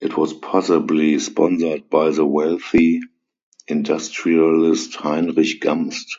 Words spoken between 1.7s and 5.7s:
by the wealthy industrialist Heinrich